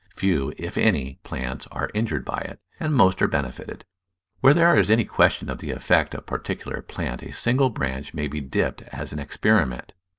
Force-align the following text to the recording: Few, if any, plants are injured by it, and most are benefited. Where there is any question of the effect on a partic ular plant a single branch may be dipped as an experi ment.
Few, 0.15 0.51
if 0.57 0.79
any, 0.79 1.19
plants 1.23 1.67
are 1.71 1.91
injured 1.93 2.25
by 2.25 2.39
it, 2.39 2.59
and 2.79 2.91
most 2.91 3.21
are 3.21 3.27
benefited. 3.27 3.85
Where 4.39 4.55
there 4.55 4.75
is 4.75 4.89
any 4.89 5.05
question 5.05 5.47
of 5.47 5.59
the 5.59 5.69
effect 5.69 6.15
on 6.15 6.21
a 6.21 6.23
partic 6.23 6.61
ular 6.63 6.81
plant 6.87 7.21
a 7.21 7.31
single 7.31 7.69
branch 7.69 8.11
may 8.11 8.27
be 8.27 8.41
dipped 8.41 8.81
as 8.91 9.13
an 9.13 9.19
experi 9.19 9.67
ment. 9.67 9.93